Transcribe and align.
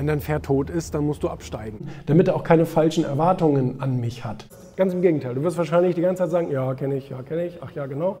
Wenn 0.00 0.06
dein 0.06 0.22
Pferd 0.22 0.46
tot 0.46 0.70
ist, 0.70 0.94
dann 0.94 1.04
musst 1.04 1.22
du 1.24 1.28
absteigen, 1.28 1.86
damit 2.06 2.28
er 2.28 2.34
auch 2.34 2.42
keine 2.42 2.64
falschen 2.64 3.04
Erwartungen 3.04 3.82
an 3.82 4.00
mich 4.00 4.24
hat. 4.24 4.46
Ganz 4.76 4.94
im 4.94 5.02
Gegenteil, 5.02 5.34
du 5.34 5.42
wirst 5.42 5.58
wahrscheinlich 5.58 5.94
die 5.94 6.00
ganze 6.00 6.22
Zeit 6.22 6.30
sagen, 6.30 6.50
ja, 6.50 6.72
kenne 6.72 6.94
ich, 6.94 7.10
ja, 7.10 7.20
kenne 7.20 7.44
ich, 7.44 7.58
ach 7.60 7.70
ja, 7.72 7.84
genau. 7.84 8.16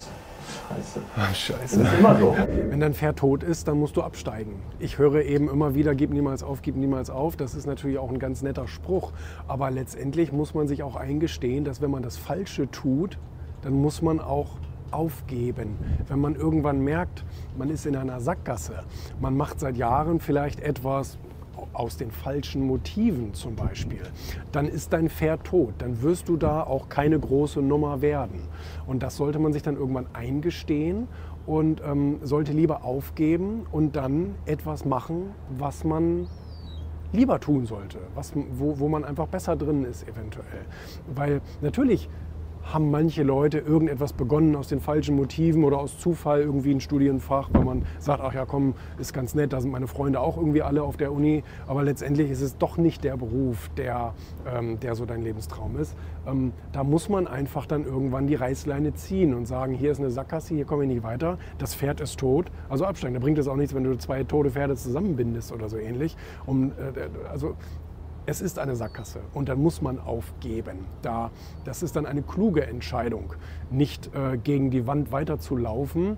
Scheiße. 0.68 1.00
Ach, 1.16 1.34
scheiße. 1.34 1.78
Das 1.78 1.90
ist 1.90 1.98
immer 1.98 2.18
so. 2.18 2.36
Wenn 2.68 2.80
dein 2.80 2.92
Pferd 2.92 3.20
tot 3.20 3.42
ist, 3.42 3.66
dann 3.66 3.78
musst 3.78 3.96
du 3.96 4.02
absteigen. 4.02 4.56
Ich 4.78 4.98
höre 4.98 5.22
eben 5.22 5.48
immer 5.48 5.74
wieder, 5.74 5.94
gib 5.94 6.12
niemals 6.12 6.42
auf, 6.42 6.60
gib 6.60 6.76
niemals 6.76 7.08
auf. 7.08 7.36
Das 7.36 7.54
ist 7.54 7.64
natürlich 7.64 7.96
auch 7.96 8.10
ein 8.10 8.18
ganz 8.18 8.42
netter 8.42 8.68
Spruch. 8.68 9.12
Aber 9.48 9.70
letztendlich 9.70 10.32
muss 10.32 10.52
man 10.52 10.68
sich 10.68 10.82
auch 10.82 10.96
eingestehen, 10.96 11.64
dass 11.64 11.80
wenn 11.80 11.90
man 11.90 12.02
das 12.02 12.18
Falsche 12.18 12.70
tut, 12.70 13.16
dann 13.62 13.72
muss 13.72 14.02
man 14.02 14.20
auch 14.20 14.58
aufgeben. 14.90 15.78
Wenn 16.08 16.18
man 16.18 16.34
irgendwann 16.34 16.82
merkt, 16.82 17.24
man 17.56 17.70
ist 17.70 17.86
in 17.86 17.96
einer 17.96 18.20
Sackgasse, 18.20 18.80
man 19.18 19.34
macht 19.34 19.60
seit 19.60 19.78
Jahren 19.78 20.20
vielleicht 20.20 20.60
etwas 20.60 21.16
aus 21.72 21.96
den 21.96 22.10
falschen 22.10 22.66
Motiven 22.66 23.34
zum 23.34 23.54
Beispiel, 23.56 24.02
dann 24.52 24.66
ist 24.66 24.92
dein 24.92 25.08
Pferd 25.08 25.44
tot. 25.44 25.74
Dann 25.78 26.02
wirst 26.02 26.28
du 26.28 26.36
da 26.36 26.62
auch 26.62 26.88
keine 26.88 27.18
große 27.18 27.60
Nummer 27.60 28.02
werden. 28.02 28.40
Und 28.86 29.02
das 29.02 29.16
sollte 29.16 29.38
man 29.38 29.52
sich 29.52 29.62
dann 29.62 29.76
irgendwann 29.76 30.06
eingestehen 30.12 31.08
und 31.46 31.82
ähm, 31.84 32.18
sollte 32.22 32.52
lieber 32.52 32.84
aufgeben 32.84 33.66
und 33.72 33.96
dann 33.96 34.34
etwas 34.46 34.84
machen, 34.84 35.34
was 35.58 35.84
man 35.84 36.28
lieber 37.12 37.40
tun 37.40 37.66
sollte, 37.66 37.98
was, 38.14 38.32
wo, 38.34 38.78
wo 38.78 38.88
man 38.88 39.04
einfach 39.04 39.26
besser 39.26 39.56
drin 39.56 39.84
ist 39.84 40.06
eventuell. 40.08 40.64
Weil 41.14 41.40
natürlich 41.60 42.08
haben 42.62 42.90
manche 42.90 43.22
Leute 43.22 43.58
irgendetwas 43.58 44.12
begonnen 44.12 44.54
aus 44.56 44.68
den 44.68 44.80
falschen 44.80 45.16
Motiven 45.16 45.64
oder 45.64 45.78
aus 45.78 45.98
Zufall 45.98 46.40
irgendwie 46.40 46.72
ein 46.72 46.80
Studienfach, 46.80 47.50
weil 47.52 47.64
man 47.64 47.86
sagt, 47.98 48.22
ach 48.22 48.34
ja, 48.34 48.44
komm, 48.44 48.74
ist 48.98 49.12
ganz 49.12 49.34
nett, 49.34 49.52
da 49.52 49.60
sind 49.60 49.70
meine 49.70 49.86
Freunde 49.86 50.20
auch 50.20 50.36
irgendwie 50.36 50.62
alle 50.62 50.82
auf 50.82 50.96
der 50.96 51.12
Uni, 51.12 51.42
aber 51.66 51.82
letztendlich 51.82 52.30
ist 52.30 52.40
es 52.40 52.58
doch 52.58 52.76
nicht 52.76 53.04
der 53.04 53.16
Beruf, 53.16 53.70
der, 53.76 54.14
ähm, 54.46 54.78
der 54.80 54.94
so 54.94 55.06
dein 55.06 55.22
Lebenstraum 55.22 55.76
ist. 55.76 55.96
Ähm, 56.26 56.52
da 56.72 56.84
muss 56.84 57.08
man 57.08 57.26
einfach 57.26 57.66
dann 57.66 57.84
irgendwann 57.84 58.26
die 58.26 58.34
Reißleine 58.34 58.94
ziehen 58.94 59.34
und 59.34 59.46
sagen, 59.46 59.72
hier 59.74 59.90
ist 59.90 59.98
eine 59.98 60.10
Sackgasse, 60.10 60.54
hier 60.54 60.64
komme 60.64 60.84
ich 60.84 60.88
nicht 60.88 61.02
weiter, 61.02 61.38
das 61.58 61.74
Pferd 61.74 62.00
ist 62.00 62.18
tot, 62.18 62.50
also 62.68 62.84
absteigen. 62.84 63.14
Da 63.14 63.20
bringt 63.20 63.38
es 63.38 63.48
auch 63.48 63.56
nichts, 63.56 63.74
wenn 63.74 63.84
du 63.84 63.96
zwei 63.98 64.24
tote 64.24 64.50
Pferde 64.50 64.76
zusammenbindest 64.76 65.52
oder 65.52 65.68
so 65.68 65.76
ähnlich. 65.76 66.16
Um, 66.46 66.72
äh, 66.72 67.30
also 67.30 67.56
es 68.26 68.40
ist 68.40 68.58
eine 68.58 68.76
Sackgasse 68.76 69.20
und 69.34 69.48
dann 69.48 69.60
muss 69.60 69.82
man 69.82 69.98
aufgeben. 69.98 70.86
Da, 71.02 71.30
das 71.64 71.82
ist 71.82 71.96
dann 71.96 72.06
eine 72.06 72.22
kluge 72.22 72.66
Entscheidung, 72.66 73.34
nicht 73.70 74.10
äh, 74.14 74.36
gegen 74.36 74.70
die 74.70 74.86
Wand 74.86 75.12
weiterzulaufen 75.12 76.16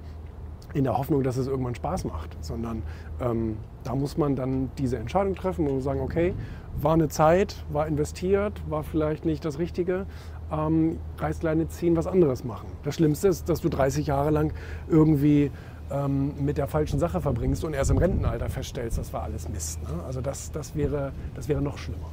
in 0.75 0.85
der 0.85 0.97
Hoffnung, 0.97 1.23
dass 1.23 1.37
es 1.37 1.47
irgendwann 1.47 1.75
Spaß 1.75 2.05
macht, 2.05 2.37
sondern 2.41 2.83
ähm, 3.21 3.57
da 3.85 3.95
muss 3.95 4.17
man 4.17 4.37
dann 4.37 4.71
diese 4.79 4.97
Entscheidung 4.97 5.35
treffen 5.35 5.67
und 5.67 5.81
sagen, 5.81 6.01
okay, 6.01 6.35
war 6.81 6.95
eine 6.95 7.09
Zeit, 7.09 7.65
war 7.71 7.87
investiert, 7.87 8.63
war 8.69 8.83
vielleicht 8.83 9.25
nicht 9.25 9.45
das 9.45 9.59
Richtige, 9.59 10.07
ähm, 10.51 10.99
Reißleine 11.19 11.69
ziehen, 11.69 11.97
was 11.97 12.07
anderes 12.07 12.45
machen. 12.45 12.69
Das 12.85 12.95
Schlimmste 12.95 13.29
ist, 13.29 13.49
dass 13.49 13.61
du 13.61 13.69
30 13.69 14.07
Jahre 14.07 14.31
lang 14.31 14.53
irgendwie 14.89 15.51
ähm, 15.91 16.33
mit 16.45 16.59
der 16.59 16.67
falschen 16.67 16.99
Sache 16.99 17.21
verbringst 17.21 17.65
und 17.65 17.75
erst 17.75 17.91
im 17.91 17.99
Rentenalter 17.99 18.49
feststellst, 18.49 18.99
das 18.99 19.13
war 19.13 19.23
alles 19.23 19.49
Mist. 19.49 19.83
Ne? 19.83 20.03
Also 20.07 20.21
das, 20.21 20.51
das, 20.53 20.75
wäre, 20.75 21.13
das 21.35 21.49
wäre 21.49 21.61
noch 21.61 21.79
schlimmer. 21.79 22.11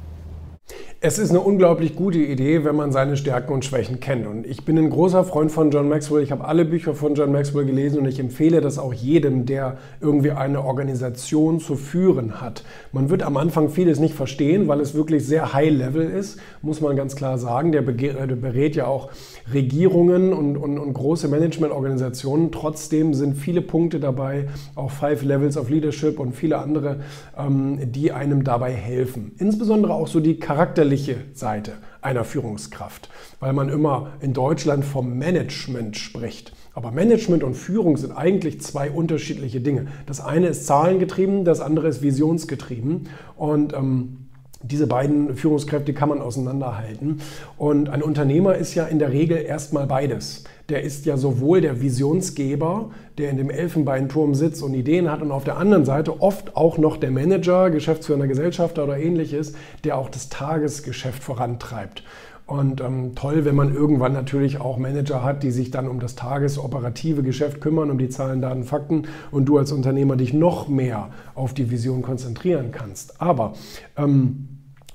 Es 1.02 1.18
ist 1.18 1.30
eine 1.30 1.40
unglaublich 1.40 1.96
gute 1.96 2.18
Idee, 2.18 2.62
wenn 2.62 2.76
man 2.76 2.92
seine 2.92 3.16
Stärken 3.16 3.54
und 3.54 3.64
Schwächen 3.64 4.00
kennt. 4.00 4.26
Und 4.26 4.46
ich 4.46 4.66
bin 4.66 4.76
ein 4.76 4.90
großer 4.90 5.24
Freund 5.24 5.50
von 5.50 5.70
John 5.70 5.88
Maxwell. 5.88 6.22
Ich 6.22 6.30
habe 6.30 6.44
alle 6.44 6.66
Bücher 6.66 6.92
von 6.92 7.14
John 7.14 7.32
Maxwell 7.32 7.64
gelesen 7.64 8.00
und 8.00 8.04
ich 8.04 8.20
empfehle 8.20 8.60
das 8.60 8.78
auch 8.78 8.92
jedem, 8.92 9.46
der 9.46 9.78
irgendwie 10.02 10.32
eine 10.32 10.62
Organisation 10.62 11.58
zu 11.58 11.76
führen 11.76 12.42
hat. 12.42 12.64
Man 12.92 13.08
wird 13.08 13.22
am 13.22 13.38
Anfang 13.38 13.70
vieles 13.70 13.98
nicht 13.98 14.14
verstehen, 14.14 14.68
weil 14.68 14.78
es 14.78 14.94
wirklich 14.94 15.24
sehr 15.24 15.54
high-level 15.54 16.02
ist, 16.02 16.38
muss 16.60 16.82
man 16.82 16.96
ganz 16.96 17.16
klar 17.16 17.38
sagen. 17.38 17.72
Der 17.72 17.80
berät 17.80 18.76
ja 18.76 18.86
auch 18.86 19.08
Regierungen 19.54 20.34
und, 20.34 20.58
und, 20.58 20.78
und 20.78 20.92
große 20.92 21.28
Managementorganisationen. 21.28 22.52
Trotzdem 22.52 23.14
sind 23.14 23.38
viele 23.38 23.62
Punkte 23.62 24.00
dabei, 24.00 24.48
auch 24.74 24.90
Five 24.90 25.22
Levels 25.22 25.56
of 25.56 25.70
Leadership 25.70 26.20
und 26.20 26.36
viele 26.36 26.58
andere, 26.58 27.00
ähm, 27.38 27.78
die 27.90 28.12
einem 28.12 28.44
dabei 28.44 28.72
helfen. 28.72 29.32
Insbesondere 29.38 29.94
auch 29.94 30.06
so 30.06 30.20
die 30.20 30.38
Charakter 30.38 30.89
charakterliche 30.90 31.16
Seite 31.34 31.72
einer 32.02 32.24
Führungskraft, 32.24 33.08
weil 33.38 33.52
man 33.52 33.68
immer 33.68 34.12
in 34.20 34.32
Deutschland 34.32 34.84
vom 34.84 35.18
Management 35.18 35.96
spricht. 35.96 36.52
Aber 36.74 36.90
Management 36.90 37.44
und 37.44 37.54
Führung 37.54 37.96
sind 37.96 38.12
eigentlich 38.12 38.60
zwei 38.60 38.90
unterschiedliche 38.90 39.60
Dinge. 39.60 39.86
Das 40.06 40.20
eine 40.20 40.48
ist 40.48 40.66
zahlengetrieben, 40.66 41.44
das 41.44 41.60
andere 41.60 41.88
ist 41.88 42.02
visionsgetrieben. 42.02 43.08
Und 43.36 43.72
ähm, 43.72 44.29
diese 44.62 44.86
beiden 44.86 45.36
Führungskräfte 45.36 45.94
kann 45.94 46.10
man 46.10 46.20
auseinanderhalten. 46.20 47.20
Und 47.56 47.88
ein 47.88 48.02
Unternehmer 48.02 48.56
ist 48.56 48.74
ja 48.74 48.84
in 48.84 48.98
der 48.98 49.12
Regel 49.12 49.38
erstmal 49.38 49.86
beides. 49.86 50.44
Der 50.68 50.82
ist 50.82 51.06
ja 51.06 51.16
sowohl 51.16 51.62
der 51.62 51.80
Visionsgeber, 51.80 52.90
der 53.16 53.30
in 53.30 53.38
dem 53.38 53.50
Elfenbeinturm 53.50 54.34
sitzt 54.34 54.62
und 54.62 54.74
Ideen 54.74 55.10
hat, 55.10 55.22
und 55.22 55.32
auf 55.32 55.44
der 55.44 55.56
anderen 55.56 55.84
Seite 55.84 56.20
oft 56.20 56.56
auch 56.56 56.78
noch 56.78 56.98
der 56.98 57.10
Manager, 57.10 57.70
Geschäftsführender 57.70 58.28
Gesellschafter 58.28 58.84
oder 58.84 58.98
ähnliches, 58.98 59.54
der 59.84 59.96
auch 59.96 60.10
das 60.10 60.28
Tagesgeschäft 60.28 61.22
vorantreibt. 61.22 62.04
Und 62.50 62.80
ähm, 62.80 63.14
toll, 63.14 63.44
wenn 63.44 63.54
man 63.54 63.72
irgendwann 63.72 64.12
natürlich 64.12 64.60
auch 64.60 64.76
Manager 64.76 65.22
hat, 65.22 65.44
die 65.44 65.52
sich 65.52 65.70
dann 65.70 65.86
um 65.86 66.00
das 66.00 66.16
tagesoperative 66.16 67.22
Geschäft 67.22 67.60
kümmern, 67.60 67.92
um 67.92 67.98
die 67.98 68.08
Zahlen, 68.08 68.40
Daten, 68.40 68.64
Fakten 68.64 69.04
und 69.30 69.44
du 69.44 69.56
als 69.56 69.70
Unternehmer 69.70 70.16
dich 70.16 70.32
noch 70.32 70.66
mehr 70.66 71.10
auf 71.36 71.54
die 71.54 71.70
Vision 71.70 72.02
konzentrieren 72.02 72.72
kannst. 72.72 73.20
Aber 73.20 73.52
ähm, 73.96 74.48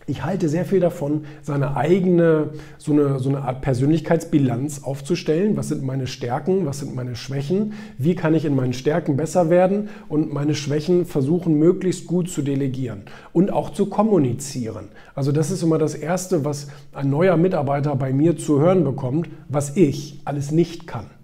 ich 0.08 0.24
halte 0.24 0.50
sehr 0.50 0.66
viel 0.66 0.80
davon, 0.80 1.26
seine 1.42 1.76
eigene, 1.76 2.52
so 2.78 2.92
eine, 2.92 3.20
so 3.20 3.30
eine 3.30 3.42
Art 3.42 3.62
Persönlichkeitsbilanz 3.62 4.84
aufzustellen. 4.84 5.58
Was 5.58 5.70
sind 5.70 5.84
meine 5.84 6.06
Stärken? 6.06 6.68
Was 6.68 6.80
sind 6.80 6.96
meine 6.96 7.16
Schwächen? 7.16 7.74
Wie 7.98 8.14
kann 8.14 8.36
ich 8.36 8.46
in 8.46 8.56
meinen 8.56 8.74
Stärken 8.74 9.18
besser 9.18 9.50
werden 9.50 9.90
und 10.08 10.32
meine 10.32 10.54
Schwächen 10.54 11.06
versuchen, 11.06 11.58
möglichst 11.58 12.06
gut 12.06 12.30
zu 12.30 12.44
delegieren 12.44 13.04
und 13.34 13.52
auch 13.52 13.72
zu 13.72 13.88
kommunizieren? 13.88 14.90
Also 15.16 15.32
das 15.32 15.50
ist 15.50 15.64
immer 15.64 15.80
das 15.80 15.96
Erste, 15.96 16.46
was 16.46 16.68
ein 16.94 17.10
neuer 17.10 17.38
Mitarbeiter 17.38 17.96
bei 17.96 18.14
mir 18.14 18.38
zu 18.38 18.60
hören 18.60 18.84
bekommt, 18.84 19.28
was 19.50 19.76
ich 19.76 20.22
alles 20.24 20.52
nicht 20.52 20.86
kann. 20.86 21.15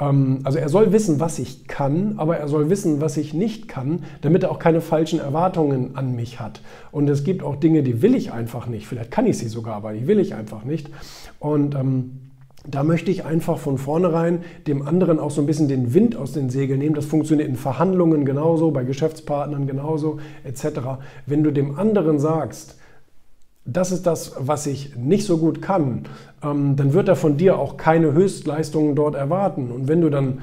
Ähm, 0.00 0.40
also 0.44 0.58
er 0.58 0.68
soll 0.68 0.92
wissen, 0.92 1.20
was 1.20 1.38
ich 1.38 1.68
kann, 1.68 2.14
aber 2.16 2.36
er 2.36 2.48
soll 2.48 2.70
wissen, 2.70 3.00
was 3.00 3.16
ich 3.16 3.34
nicht 3.34 3.68
kann, 3.68 4.04
damit 4.20 4.42
er 4.42 4.50
auch 4.50 4.58
keine 4.58 4.80
falschen 4.80 5.20
Erwartungen 5.20 5.96
an 5.96 6.14
mich 6.14 6.40
hat. 6.40 6.60
Und 6.90 7.08
es 7.08 7.24
gibt 7.24 7.42
auch 7.42 7.56
Dinge, 7.56 7.82
die 7.82 8.02
will 8.02 8.14
ich 8.14 8.32
einfach 8.32 8.66
nicht. 8.66 8.86
Vielleicht 8.86 9.10
kann 9.10 9.26
ich 9.26 9.38
sie 9.38 9.48
sogar, 9.48 9.74
aber 9.74 9.92
die 9.92 10.06
will 10.06 10.18
ich 10.18 10.34
einfach 10.34 10.64
nicht. 10.64 10.90
Und 11.38 11.74
ähm, 11.74 12.18
da 12.66 12.84
möchte 12.84 13.10
ich 13.10 13.24
einfach 13.24 13.58
von 13.58 13.76
vornherein 13.76 14.44
dem 14.68 14.86
anderen 14.86 15.18
auch 15.18 15.32
so 15.32 15.40
ein 15.40 15.46
bisschen 15.46 15.68
den 15.68 15.94
Wind 15.94 16.14
aus 16.16 16.32
den 16.32 16.48
Segeln 16.48 16.78
nehmen. 16.78 16.94
Das 16.94 17.06
funktioniert 17.06 17.48
in 17.48 17.56
Verhandlungen 17.56 18.24
genauso, 18.24 18.70
bei 18.70 18.84
Geschäftspartnern 18.84 19.66
genauso, 19.66 20.18
etc. 20.44 20.80
Wenn 21.26 21.42
du 21.42 21.50
dem 21.50 21.78
anderen 21.78 22.20
sagst, 22.20 22.76
das 23.64 23.92
ist 23.92 24.06
das, 24.06 24.32
was 24.38 24.66
ich 24.66 24.96
nicht 24.96 25.24
so 25.24 25.38
gut 25.38 25.62
kann, 25.62 26.04
ähm, 26.42 26.76
dann 26.76 26.92
wird 26.92 27.08
er 27.08 27.16
von 27.16 27.36
dir 27.36 27.58
auch 27.58 27.76
keine 27.76 28.12
Höchstleistungen 28.12 28.96
dort 28.96 29.14
erwarten. 29.14 29.70
Und 29.70 29.88
wenn 29.88 30.00
du 30.00 30.10
dann 30.10 30.40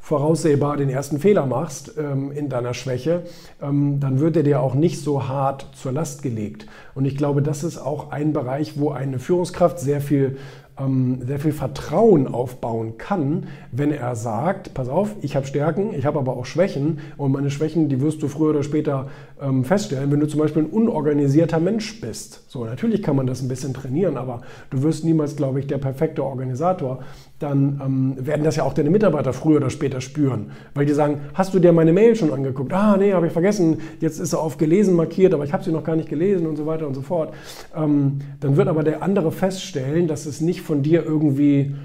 voraussehbar 0.00 0.76
den 0.76 0.88
ersten 0.88 1.18
Fehler 1.18 1.44
machst 1.46 1.92
ähm, 1.98 2.32
in 2.32 2.48
deiner 2.48 2.72
Schwäche, 2.74 3.24
ähm, 3.60 4.00
dann 4.00 4.20
wird 4.20 4.36
er 4.36 4.42
dir 4.42 4.60
auch 4.60 4.74
nicht 4.74 5.02
so 5.02 5.28
hart 5.28 5.66
zur 5.74 5.92
Last 5.92 6.22
gelegt. 6.22 6.66
Und 6.94 7.04
ich 7.04 7.16
glaube, 7.16 7.42
das 7.42 7.64
ist 7.64 7.78
auch 7.78 8.10
ein 8.10 8.32
Bereich, 8.32 8.78
wo 8.78 8.90
eine 8.90 9.18
Führungskraft 9.18 9.78
sehr 9.78 10.00
viel 10.00 10.38
ähm, 10.80 11.20
sehr 11.26 11.38
viel 11.38 11.52
Vertrauen 11.52 12.26
aufbauen 12.26 12.98
kann, 12.98 13.46
wenn 13.72 13.92
er 13.92 14.14
sagt, 14.16 14.74
pass 14.74 14.88
auf, 14.88 15.14
ich 15.22 15.36
habe 15.36 15.46
Stärken, 15.46 15.92
ich 15.94 16.06
habe 16.06 16.18
aber 16.18 16.36
auch 16.36 16.46
Schwächen 16.46 17.00
und 17.16 17.32
meine 17.32 17.50
Schwächen, 17.50 17.88
die 17.88 18.00
wirst 18.00 18.22
du 18.22 18.28
früher 18.28 18.50
oder 18.50 18.62
später 18.62 19.08
ähm, 19.40 19.64
feststellen, 19.64 20.10
wenn 20.10 20.20
du 20.20 20.28
zum 20.28 20.40
Beispiel 20.40 20.62
ein 20.62 20.70
unorganisierter 20.70 21.60
Mensch 21.60 22.00
bist. 22.00 22.44
So, 22.48 22.64
natürlich 22.64 23.02
kann 23.02 23.16
man 23.16 23.26
das 23.26 23.42
ein 23.42 23.48
bisschen 23.48 23.74
trainieren, 23.74 24.16
aber 24.16 24.42
du 24.70 24.82
wirst 24.82 25.04
niemals, 25.04 25.36
glaube 25.36 25.60
ich, 25.60 25.66
der 25.66 25.78
perfekte 25.78 26.24
Organisator. 26.24 27.00
Dann 27.38 27.80
ähm, 27.84 28.26
werden 28.26 28.42
das 28.44 28.56
ja 28.56 28.64
auch 28.64 28.74
deine 28.74 28.90
Mitarbeiter 28.90 29.32
früher 29.32 29.58
oder 29.58 29.70
später 29.70 30.00
spüren, 30.00 30.50
weil 30.74 30.86
die 30.86 30.92
sagen, 30.92 31.20
hast 31.34 31.54
du 31.54 31.60
dir 31.60 31.72
meine 31.72 31.92
Mail 31.92 32.16
schon 32.16 32.32
angeguckt? 32.32 32.72
Ah, 32.72 32.96
nee, 32.96 33.12
habe 33.12 33.28
ich 33.28 33.32
vergessen, 33.32 33.78
jetzt 34.00 34.18
ist 34.18 34.32
er 34.32 34.40
auf 34.40 34.56
gelesen 34.56 34.96
markiert, 34.96 35.32
aber 35.34 35.44
ich 35.44 35.52
habe 35.52 35.62
sie 35.62 35.70
noch 35.70 35.84
gar 35.84 35.94
nicht 35.94 36.08
gelesen 36.08 36.46
und 36.48 36.56
so 36.56 36.66
weiter 36.66 36.86
und 36.88 36.94
so 36.94 37.02
fort. 37.02 37.32
Ähm, 37.76 38.18
dann 38.40 38.56
wird 38.56 38.66
aber 38.66 38.82
der 38.82 39.02
andere 39.02 39.30
feststellen, 39.30 40.08
dass 40.08 40.26
es 40.26 40.40
nicht 40.40 40.62
von 40.62 40.82
dir 40.82 41.04
irgendwie 41.04 41.76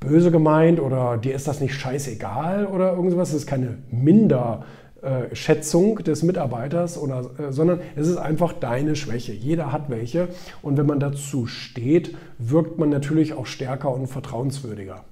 böse 0.00 0.30
gemeint 0.30 0.80
oder 0.80 1.18
dir 1.18 1.34
ist 1.34 1.48
das 1.48 1.60
nicht 1.60 1.74
scheißegal 1.74 2.66
oder 2.66 2.94
irgendwas. 2.94 3.30
Es 3.30 3.36
ist 3.36 3.46
keine 3.46 3.78
Minderschätzung 5.04 5.98
des 5.98 6.22
Mitarbeiters, 6.22 6.98
oder, 6.98 7.30
äh, 7.38 7.52
sondern 7.52 7.80
es 7.96 8.08
ist 8.08 8.16
einfach 8.16 8.52
deine 8.52 8.96
Schwäche. 8.96 9.32
Jeder 9.32 9.72
hat 9.72 9.90
welche. 9.90 10.28
Und 10.62 10.76
wenn 10.76 10.86
man 10.86 11.00
dazu 11.00 11.46
steht, 11.46 12.16
wirkt 12.38 12.78
man 12.78 12.88
natürlich 12.88 13.34
auch 13.34 13.46
stärker 13.46 13.94
und 13.94 14.06
vertrauenswürdiger. 14.06 15.04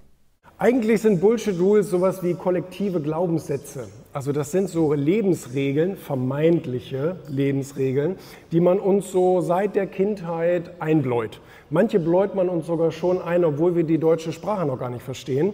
Eigentlich 0.58 1.02
sind 1.02 1.20
Bullshit 1.20 1.58
Rules 1.58 1.90
sowas 1.90 2.22
wie 2.22 2.34
kollektive 2.34 3.00
Glaubenssätze. 3.00 3.88
Also 4.12 4.30
das 4.30 4.52
sind 4.52 4.68
so 4.68 4.92
Lebensregeln, 4.92 5.96
vermeintliche 5.96 7.16
Lebensregeln, 7.28 8.16
die 8.52 8.60
man 8.60 8.78
uns 8.78 9.10
so 9.10 9.40
seit 9.40 9.74
der 9.74 9.88
Kindheit 9.88 10.70
einbläut. 10.78 11.40
Manche 11.70 11.98
bläut 11.98 12.36
man 12.36 12.48
uns 12.48 12.66
sogar 12.66 12.92
schon 12.92 13.20
ein, 13.20 13.44
obwohl 13.44 13.74
wir 13.74 13.82
die 13.82 13.98
deutsche 13.98 14.30
Sprache 14.30 14.64
noch 14.66 14.78
gar 14.78 14.90
nicht 14.90 15.02
verstehen. 15.02 15.52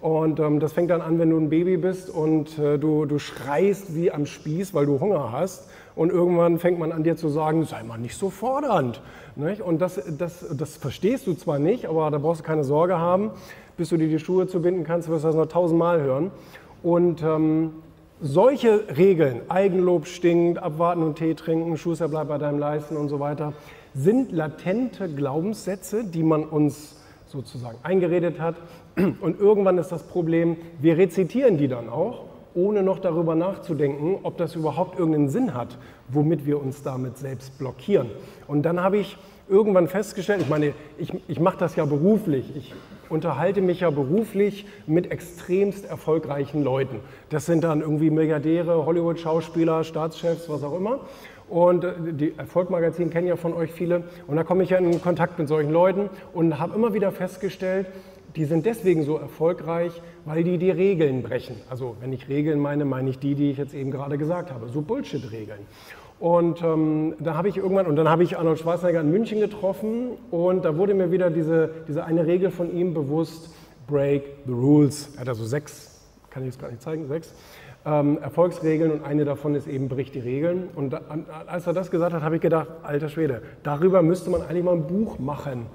Und 0.00 0.40
ähm, 0.40 0.60
das 0.60 0.72
fängt 0.72 0.90
dann 0.90 1.02
an, 1.02 1.18
wenn 1.18 1.30
du 1.30 1.36
ein 1.36 1.50
Baby 1.50 1.76
bist 1.76 2.08
und 2.08 2.58
äh, 2.58 2.78
du, 2.78 3.04
du 3.04 3.18
schreist 3.18 3.94
wie 3.94 4.10
am 4.10 4.24
Spieß, 4.24 4.72
weil 4.72 4.86
du 4.86 4.98
Hunger 4.98 5.30
hast. 5.32 5.68
Und 5.94 6.10
irgendwann 6.10 6.58
fängt 6.58 6.78
man 6.78 6.92
an 6.92 7.02
dir 7.02 7.16
zu 7.16 7.28
sagen, 7.28 7.64
sei 7.64 7.82
mal 7.82 7.98
nicht 7.98 8.16
so 8.16 8.30
fordernd. 8.30 9.02
Nicht? 9.36 9.60
Und 9.60 9.80
das, 9.80 10.00
das, 10.16 10.46
das 10.56 10.76
verstehst 10.76 11.26
du 11.26 11.34
zwar 11.34 11.58
nicht, 11.58 11.86
aber 11.86 12.10
da 12.10 12.18
brauchst 12.18 12.40
du 12.40 12.44
keine 12.44 12.64
Sorge 12.64 12.98
haben 12.98 13.32
bis 13.80 13.88
du 13.88 13.96
dir 13.96 14.08
die 14.08 14.18
Schuhe 14.18 14.46
zubinden 14.46 14.84
kannst, 14.84 15.08
wirst 15.08 15.24
du 15.24 15.28
das 15.28 15.36
noch 15.36 15.46
tausendmal 15.46 16.02
hören. 16.02 16.30
Und 16.82 17.22
ähm, 17.22 17.72
solche 18.20 18.84
Regeln, 18.94 19.40
Eigenlob 19.48 20.06
stinkt, 20.06 20.62
abwarten 20.62 21.02
und 21.02 21.16
Tee 21.16 21.34
trinken, 21.34 21.78
Schuster 21.78 22.06
bleibt 22.06 22.28
bei 22.28 22.36
deinem 22.36 22.58
Leisten 22.58 22.98
und 22.98 23.08
so 23.08 23.20
weiter, 23.20 23.54
sind 23.94 24.32
latente 24.32 25.08
Glaubenssätze, 25.08 26.04
die 26.04 26.22
man 26.22 26.44
uns 26.44 26.99
sozusagen 27.30 27.78
eingeredet 27.82 28.40
hat. 28.40 28.56
Und 29.20 29.40
irgendwann 29.40 29.78
ist 29.78 29.92
das 29.92 30.02
Problem, 30.02 30.56
wir 30.80 30.98
rezitieren 30.98 31.56
die 31.56 31.68
dann 31.68 31.88
auch, 31.88 32.24
ohne 32.54 32.82
noch 32.82 32.98
darüber 32.98 33.34
nachzudenken, 33.34 34.18
ob 34.24 34.36
das 34.36 34.56
überhaupt 34.56 34.98
irgendeinen 34.98 35.28
Sinn 35.28 35.54
hat, 35.54 35.78
womit 36.08 36.46
wir 36.46 36.60
uns 36.60 36.82
damit 36.82 37.16
selbst 37.16 37.58
blockieren. 37.58 38.10
Und 38.48 38.62
dann 38.62 38.82
habe 38.82 38.98
ich 38.98 39.16
irgendwann 39.48 39.88
festgestellt, 39.88 40.42
ich 40.42 40.48
meine, 40.48 40.72
ich, 40.98 41.12
ich 41.28 41.40
mache 41.40 41.58
das 41.58 41.76
ja 41.76 41.84
beruflich, 41.84 42.56
ich 42.56 42.74
unterhalte 43.08 43.60
mich 43.60 43.80
ja 43.80 43.90
beruflich 43.90 44.66
mit 44.86 45.10
extremst 45.10 45.84
erfolgreichen 45.84 46.62
Leuten. 46.62 47.00
Das 47.28 47.46
sind 47.46 47.64
dann 47.64 47.80
irgendwie 47.80 48.10
Milliardäre, 48.10 48.86
Hollywood-Schauspieler, 48.86 49.84
Staatschefs, 49.84 50.48
was 50.48 50.62
auch 50.62 50.76
immer. 50.76 51.00
Und 51.50 51.84
äh, 51.84 51.92
die 52.12 52.38
Erfolgmagazin 52.38 53.10
kennen 53.10 53.26
ja 53.26 53.36
von 53.36 53.52
euch 53.52 53.72
viele. 53.72 54.04
Und 54.26 54.36
da 54.36 54.44
komme 54.44 54.62
ich 54.62 54.70
ja 54.70 54.78
in 54.78 55.02
Kontakt 55.02 55.38
mit 55.38 55.48
solchen 55.48 55.72
Leuten 55.72 56.08
und 56.32 56.58
habe 56.58 56.74
immer 56.74 56.94
wieder 56.94 57.10
festgestellt, 57.12 57.86
die 58.36 58.44
sind 58.44 58.64
deswegen 58.64 59.02
so 59.02 59.16
erfolgreich, 59.16 60.00
weil 60.24 60.44
die 60.44 60.56
die 60.56 60.70
Regeln 60.70 61.22
brechen. 61.22 61.56
Also 61.68 61.96
wenn 62.00 62.12
ich 62.12 62.28
Regeln 62.28 62.60
meine, 62.60 62.84
meine 62.84 63.10
ich 63.10 63.18
die, 63.18 63.34
die 63.34 63.50
ich 63.50 63.58
jetzt 63.58 63.74
eben 63.74 63.90
gerade 63.90 64.16
gesagt 64.16 64.52
habe, 64.52 64.68
so 64.68 64.80
Bullshit-Regeln. 64.82 65.66
Und 66.20 66.62
ähm, 66.62 67.14
da 67.18 67.34
habe 67.34 67.48
ich 67.48 67.56
irgendwann, 67.56 67.86
und 67.86 67.96
dann 67.96 68.08
habe 68.08 68.22
ich 68.22 68.38
Arnold 68.38 68.60
Schwarzenegger 68.60 69.00
in 69.00 69.10
München 69.10 69.40
getroffen 69.40 70.10
und 70.30 70.64
da 70.64 70.76
wurde 70.76 70.94
mir 70.94 71.10
wieder 71.10 71.30
diese, 71.30 71.70
diese 71.88 72.04
eine 72.04 72.26
Regel 72.26 72.50
von 72.50 72.72
ihm 72.76 72.94
bewusst, 72.94 73.52
break 73.88 74.22
the 74.46 74.52
rules. 74.52 75.14
Er 75.14 75.22
hat 75.22 75.30
also 75.30 75.44
sechs, 75.44 76.00
kann 76.28 76.44
ich 76.44 76.50
jetzt 76.50 76.60
gar 76.60 76.70
nicht 76.70 76.82
zeigen, 76.82 77.08
sechs 77.08 77.34
ähm, 77.86 78.18
Erfolgsregeln 78.20 78.90
und 78.90 79.04
eine 79.04 79.24
davon 79.24 79.54
ist 79.54 79.66
eben 79.66 79.88
bricht 79.88 80.14
die 80.14 80.20
Regeln. 80.20 80.68
Und 80.74 80.90
da, 80.90 81.00
als 81.46 81.66
er 81.66 81.72
das 81.72 81.90
gesagt 81.90 82.14
hat, 82.14 82.22
habe 82.22 82.36
ich 82.36 82.42
gedacht, 82.42 82.68
alter 82.82 83.08
Schwede, 83.08 83.42
darüber 83.62 84.02
müsste 84.02 84.30
man 84.30 84.42
eigentlich 84.42 84.64
mal 84.64 84.74
ein 84.74 84.86
Buch 84.86 85.18
machen. 85.18 85.66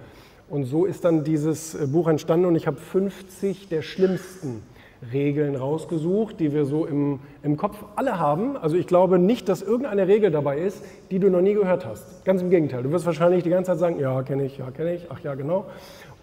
Und 0.48 0.66
so 0.66 0.86
ist 0.86 1.04
dann 1.04 1.24
dieses 1.24 1.74
äh, 1.74 1.88
Buch 1.88 2.07
entstanden 2.07 2.46
und 2.46 2.56
ich 2.56 2.68
habe 2.68 2.78
50 2.78 3.69
der 3.69 3.81
schlimmsten 3.81 4.62
Regeln 5.12 5.56
rausgesucht, 5.56 6.40
die 6.40 6.54
wir 6.54 6.66
so 6.66 6.86
im, 6.86 7.19
im 7.44 7.57
Kopf 7.57 7.84
alle 7.96 8.19
haben. 8.19 8.57
Also 8.57 8.75
ich 8.75 8.88
glaube 8.88 9.19
nicht, 9.19 9.50
dass 9.50 9.62
irgendeine 9.62 10.07
Regel 10.07 10.31
dabei 10.31 10.60
ist, 10.60 10.84
die 11.12 11.19
du 11.19 11.30
noch 11.30 11.42
nie 11.42 11.54
gehört 11.54 11.86
hast. 11.86 12.25
Ganz 12.25 12.42
im 12.42 12.50
Gegenteil. 12.50 12.84
Du 12.84 12.92
wirst 12.92 13.06
wahrscheinlich 13.06 13.44
die 13.44 13.50
ganze 13.50 13.72
Zeit 13.72 13.80
sagen, 13.80 14.00
ja, 14.00 14.22
kenne 14.24 14.46
ich, 14.46 14.57
ja, 14.57 14.72
kenne 14.72 14.96
ich, 14.96 15.07
ach 15.10 15.19
ja, 15.22 15.36
genau. 15.36 15.66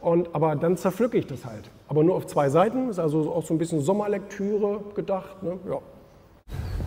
Und, 0.00 0.34
aber 0.34 0.56
dann 0.56 0.76
zerpflücke 0.76 1.16
ich 1.16 1.26
das 1.26 1.44
halt. 1.44 1.70
Aber 1.86 2.02
nur 2.02 2.16
auf 2.16 2.26
zwei 2.26 2.48
Seiten, 2.48 2.88
ist 2.88 2.98
also 2.98 3.32
auch 3.32 3.44
so 3.44 3.54
ein 3.54 3.58
bisschen 3.58 3.80
Sommerlektüre 3.80 4.80
gedacht. 4.94 5.42
Ne? 5.42 5.58
Ja. 5.68 5.78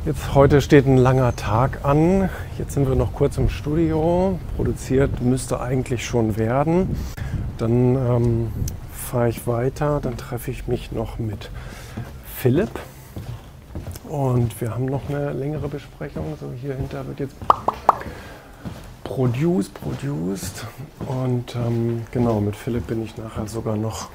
Jetzt 0.05 0.35
heute 0.35 0.61
steht 0.61 0.85
ein 0.85 0.97
langer 0.97 1.35
Tag 1.35 1.79
an. 1.83 2.29
Jetzt 2.59 2.73
sind 2.73 2.87
wir 2.87 2.95
noch 2.95 3.13
kurz 3.13 3.37
im 3.37 3.49
Studio. 3.49 4.37
Produziert 4.55 5.21
müsste 5.21 5.61
eigentlich 5.61 6.05
schon 6.05 6.37
werden. 6.37 6.95
Dann 7.57 7.95
ähm, 7.95 8.47
fahre 8.91 9.29
ich 9.29 9.47
weiter. 9.47 9.99
Dann 10.03 10.17
treffe 10.17 10.51
ich 10.51 10.67
mich 10.67 10.91
noch 10.91 11.17
mit 11.17 11.49
Philipp. 12.37 12.69
Und 14.09 14.59
wir 14.61 14.71
haben 14.73 14.85
noch 14.85 15.09
eine 15.09 15.31
längere 15.33 15.67
Besprechung. 15.67 16.37
So 16.39 16.51
hier 16.61 16.75
hinter 16.75 17.05
wird 17.07 17.19
jetzt 17.19 17.35
produced, 19.03 19.73
produced. 19.73 20.65
Und 21.07 21.55
ähm, 21.55 22.05
genau, 22.11 22.39
mit 22.39 22.55
Philipp 22.55 22.87
bin 22.87 23.03
ich 23.03 23.17
nachher 23.17 23.47
sogar 23.47 23.75
noch 23.75 24.09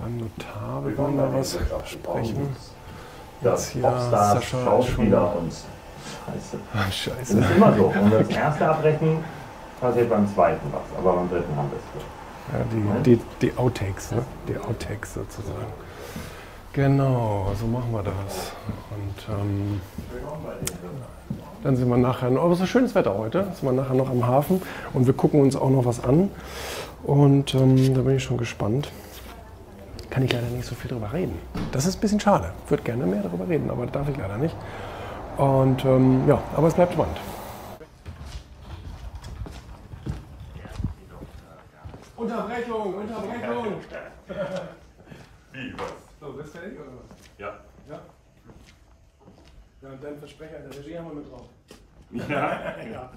beim 0.00 0.18
Notar. 0.18 0.84
Wir 0.84 0.98
wollen 0.98 1.16
da 1.16 1.32
was 1.32 1.56
besprechen. 1.56 2.48
Jetzt 3.40 3.70
hier 3.70 3.82
Sascha 3.82 4.40
Schauspieler 4.40 5.32
schon. 5.32 5.44
und 5.44 5.52
Scheiße. 5.52 6.58
Ah, 6.72 6.90
Scheiße. 6.90 7.36
Das 7.36 7.50
ist 7.50 7.56
immer 7.56 7.74
so. 7.74 7.84
Und 7.86 8.12
das 8.12 8.28
erste 8.28 8.68
Abbrechen 8.68 9.18
passiert 9.80 10.10
beim 10.10 10.34
zweiten 10.34 10.66
was, 10.72 10.98
aber 10.98 11.12
beim 11.16 11.28
dritten 11.28 11.56
haben 11.56 11.70
wir 11.70 11.78
es. 11.78 12.02
Ja, 12.52 13.00
die, 13.02 13.16
die, 13.16 13.22
die 13.40 13.56
Outtakes, 13.56 14.12
ne? 14.12 14.22
Die 14.48 14.58
Outtakes 14.58 15.14
sozusagen. 15.14 15.72
Genau, 16.74 17.52
so 17.56 17.68
machen 17.68 17.92
wir 17.92 18.02
das. 18.02 18.52
Und 18.90 19.32
ähm, 19.32 19.80
dann 21.62 21.76
sind 21.76 21.88
wir 21.88 21.96
nachher, 21.96 22.26
aber 22.26 22.50
es 22.50 22.58
ist 22.58 22.68
schönes 22.68 22.96
Wetter 22.96 23.16
heute, 23.16 23.44
sind 23.54 23.62
wir 23.62 23.70
nachher 23.70 23.94
noch 23.94 24.10
am 24.10 24.26
Hafen 24.26 24.60
und 24.92 25.06
wir 25.06 25.14
gucken 25.14 25.40
uns 25.40 25.54
auch 25.54 25.70
noch 25.70 25.84
was 25.84 26.02
an. 26.02 26.32
Und 27.04 27.54
ähm, 27.54 27.94
da 27.94 28.00
bin 28.00 28.16
ich 28.16 28.24
schon 28.24 28.38
gespannt. 28.38 28.90
Kann 30.10 30.24
ich 30.24 30.32
leider 30.32 30.48
nicht 30.48 30.66
so 30.66 30.74
viel 30.74 30.90
drüber 30.90 31.12
reden. 31.12 31.38
Das 31.70 31.86
ist 31.86 31.98
ein 31.98 32.00
bisschen 32.00 32.18
schade. 32.18 32.52
Ich 32.64 32.70
würde 32.72 32.82
gerne 32.82 33.06
mehr 33.06 33.22
darüber 33.22 33.48
reden, 33.48 33.70
aber 33.70 33.86
darf 33.86 34.08
ich 34.08 34.16
leider 34.16 34.36
nicht. 34.36 34.56
Und 35.36 35.84
ähm, 35.84 36.26
ja, 36.26 36.42
aber 36.56 36.66
es 36.66 36.74
bleibt 36.74 36.94
spannend. 36.94 37.18
Unterbrechung, 42.16 42.94
Unterbrechung. 42.94 43.74
Wie, 45.52 45.72
was? 45.78 45.93
Du 46.54 46.60
fertig 46.60 46.78
oder 46.78 46.92
was? 46.92 47.04
Ja. 47.38 47.60
Ja. 47.88 48.00
Ja, 49.82 49.88
und 49.90 50.02
dein 50.04 50.18
Versprecher 50.18 50.56
in 50.58 50.70
der 50.70 50.78
Regie 50.78 50.98
haben 50.98 51.08
wir 51.08 51.14
mit 51.14 51.30
drauf. 51.30 51.48
Ja. 52.10 52.80
ja. 52.92 53.12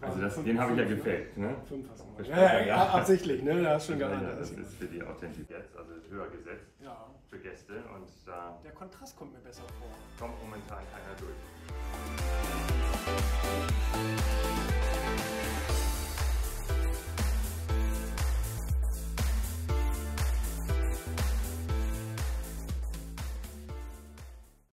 Also 0.00 0.20
das, 0.20 0.42
den 0.42 0.60
habe 0.60 0.72
ich 0.72 0.78
ja 0.78 0.84
gefaked, 0.84 1.38
ne? 1.38 1.56
Fünf 1.66 1.88
hast 1.90 2.00
du 2.00 2.22
ja, 2.30 2.36
ja, 2.36 2.60
ja, 2.66 2.88
absichtlich, 2.88 3.42
ne? 3.42 3.62
Da 3.62 3.74
hast 3.74 3.86
schon 3.86 3.98
geahnt. 3.98 4.22
Ja, 4.22 4.34
das 4.34 4.50
ist 4.50 4.74
für 4.74 4.86
die 4.86 5.02
Authentizität, 5.02 5.64
also 5.76 5.92
höher 6.10 6.28
gesetzt 6.28 6.66
ja. 6.80 7.06
für 7.30 7.38
Gäste 7.38 7.74
und 7.94 8.08
da... 8.26 8.58
Der 8.62 8.72
Kontrast 8.72 9.16
kommt 9.16 9.32
mir 9.32 9.40
besser 9.40 9.62
vor. 9.78 9.88
Kommt 10.18 10.38
momentan 10.42 10.82
keiner 10.92 11.14
durch. 11.18 11.34